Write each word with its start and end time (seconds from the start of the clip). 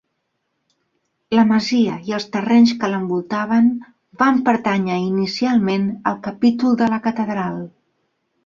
La 1.39 1.43
masia 1.49 1.97
i 2.07 2.15
els 2.19 2.25
terrenys 2.37 2.73
que 2.85 2.89
l'envoltaven 2.93 3.69
van 4.23 4.41
pertànyer 4.49 4.97
inicialment 5.11 5.87
al 6.13 6.21
Capítol 6.31 6.79
de 6.85 6.93
la 6.97 7.03
Catedral. 7.09 7.65